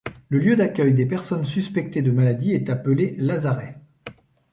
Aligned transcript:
Le 0.29 0.39
lieu 0.39 0.55
d'accueil 0.55 0.95
des 0.95 1.05
personnes 1.05 1.45
suspectées 1.45 2.01
de 2.01 2.09
maladie 2.09 2.53
est 2.53 2.71
appelé 2.71 3.13
lazaret. 3.19 3.79